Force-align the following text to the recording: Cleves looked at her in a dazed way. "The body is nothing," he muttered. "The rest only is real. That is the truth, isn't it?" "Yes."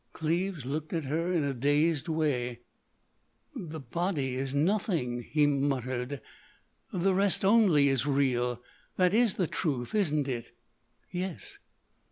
Cleves 0.13 0.65
looked 0.65 0.93
at 0.93 1.03
her 1.03 1.31
in 1.31 1.43
a 1.43 1.53
dazed 1.53 2.07
way. 2.07 2.61
"The 3.53 3.79
body 3.79 4.33
is 4.33 4.55
nothing," 4.55 5.21
he 5.21 5.45
muttered. 5.45 6.21
"The 6.91 7.13
rest 7.13 7.45
only 7.45 7.87
is 7.87 8.07
real. 8.07 8.63
That 8.95 9.13
is 9.13 9.35
the 9.35 9.45
truth, 9.45 9.93
isn't 9.93 10.27
it?" 10.27 10.53
"Yes." 11.11 11.59